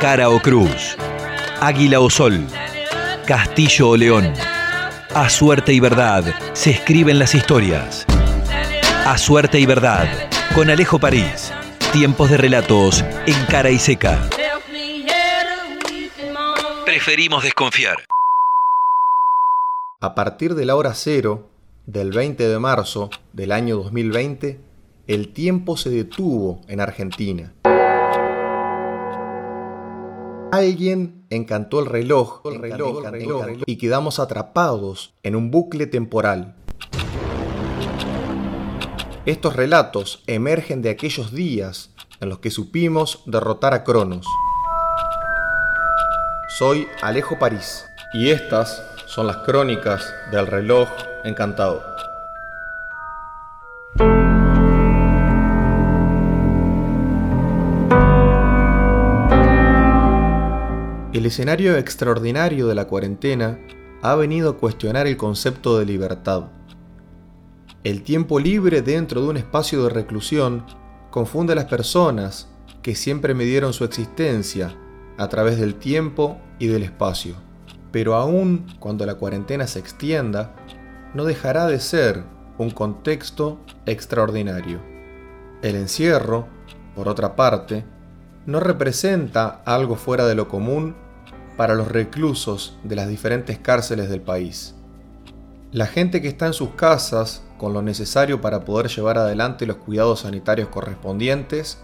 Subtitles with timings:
[0.00, 0.96] cara o cruz,
[1.60, 2.46] águila o sol,
[3.26, 4.32] castillo o león.
[5.14, 8.06] A suerte y verdad se escriben las historias.
[9.04, 10.08] A suerte y verdad,
[10.54, 11.52] con Alejo París.
[11.92, 14.18] Tiempos de relatos en cara y seca.
[16.86, 17.98] Preferimos desconfiar.
[20.00, 21.50] A partir de la hora cero
[21.84, 24.60] del 20 de marzo del año 2020,
[25.08, 27.52] el tiempo se detuvo en Argentina.
[30.52, 36.56] Alguien encantó el reloj, el reloj, el reloj, y quedamos atrapados en un bucle temporal.
[39.26, 44.26] Estos relatos emergen de aquellos días en los que supimos derrotar a Cronos.
[46.58, 50.88] Soy Alejo París y estas son las crónicas del reloj
[51.24, 51.99] encantado.
[61.12, 63.58] El escenario extraordinario de la cuarentena
[64.00, 66.50] ha venido a cuestionar el concepto de libertad.
[67.82, 70.64] El tiempo libre dentro de un espacio de reclusión
[71.10, 72.48] confunde a las personas
[72.80, 74.72] que siempre midieron su existencia
[75.18, 77.34] a través del tiempo y del espacio.
[77.90, 80.54] Pero aún cuando la cuarentena se extienda,
[81.12, 82.22] no dejará de ser
[82.56, 84.80] un contexto extraordinario.
[85.60, 86.46] El encierro,
[86.94, 87.84] por otra parte,
[88.46, 90.96] no representa algo fuera de lo común
[91.56, 94.74] para los reclusos de las diferentes cárceles del país.
[95.72, 99.76] La gente que está en sus casas con lo necesario para poder llevar adelante los
[99.76, 101.78] cuidados sanitarios correspondientes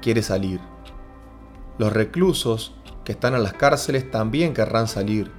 [0.00, 0.60] quiere salir.
[1.78, 5.30] Los reclusos que están en las cárceles también querrán salir,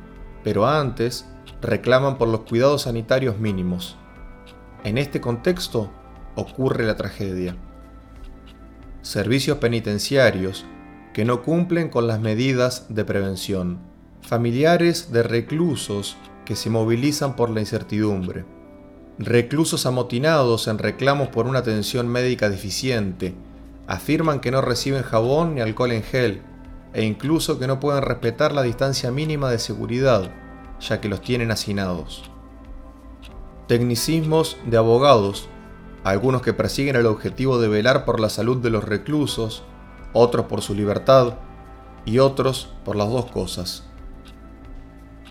[0.44, 1.26] pero antes
[1.62, 3.98] reclaman por los cuidados sanitarios mínimos.
[4.84, 5.92] En este contexto
[6.36, 7.56] ocurre la tragedia.
[9.02, 10.64] Servicios penitenciarios
[11.12, 13.80] que no cumplen con las medidas de prevención.
[14.22, 18.46] Familiares de reclusos que se movilizan por la incertidumbre.
[19.18, 23.34] Reclusos amotinados en reclamos por una atención médica deficiente.
[23.88, 26.42] Afirman que no reciben jabón ni alcohol en gel
[26.94, 30.30] e incluso que no pueden respetar la distancia mínima de seguridad,
[30.80, 32.30] ya que los tienen hacinados.
[33.68, 35.50] Tecnicismos de abogados,
[36.04, 39.64] algunos que persiguen el objetivo de velar por la salud de los reclusos,
[40.14, 41.36] otros por su libertad
[42.06, 43.84] y otros por las dos cosas.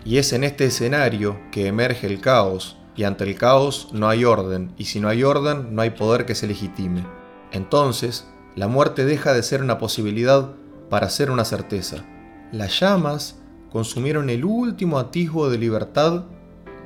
[0.03, 4.25] Y es en este escenario que emerge el caos, y ante el caos no hay
[4.25, 7.05] orden, y si no hay orden no hay poder que se legitime.
[7.51, 10.51] Entonces, la muerte deja de ser una posibilidad
[10.89, 12.03] para ser una certeza.
[12.51, 13.39] Las llamas
[13.71, 16.25] consumieron el último atisbo de libertad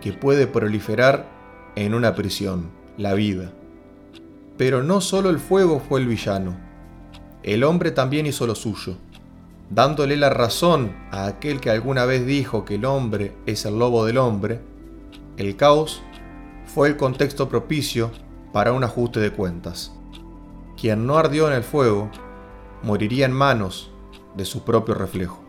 [0.02, 1.28] que puede proliferar
[1.76, 3.52] en una prisión, la vida.
[4.58, 6.56] Pero no solo el fuego fue el villano,
[7.44, 8.98] el hombre también hizo lo suyo,
[9.70, 14.06] dándole la razón a aquel que alguna vez dijo que el hombre es el lobo
[14.06, 14.62] del hombre,
[15.38, 16.02] el caos
[16.66, 18.12] fue el contexto propicio
[18.52, 19.94] para un ajuste de cuentas.
[20.80, 22.10] Quien no ardió en el fuego
[22.82, 23.92] moriría en manos
[24.36, 25.45] de su propio reflejo.